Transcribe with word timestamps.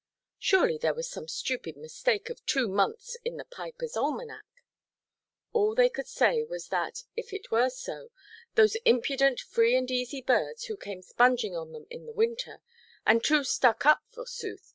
Surely 0.39 0.79
there 0.79 0.95
was 0.95 1.07
some 1.07 1.27
stupid 1.27 1.77
mistake 1.77 2.31
of 2.31 2.43
two 2.47 2.67
months 2.67 3.17
in 3.23 3.37
the 3.37 3.45
piperʼs 3.45 3.95
almanac. 3.95 4.45
All 5.53 5.75
they 5.75 5.89
could 5.89 6.07
say 6.07 6.43
was 6.43 6.69
that, 6.69 7.03
if 7.15 7.31
it 7.31 7.51
were 7.51 7.69
so, 7.69 8.09
those 8.55 8.75
impudent 8.83 9.39
free–and–easy 9.41 10.21
birds 10.21 10.63
who 10.65 10.75
came 10.75 11.03
sponging 11.03 11.55
on 11.55 11.71
them 11.71 11.85
in 11.91 12.07
the 12.07 12.13
winter—and 12.13 13.23
too 13.23 13.43
stuck 13.43 13.85
up, 13.85 14.01
forsooth! 14.09 14.69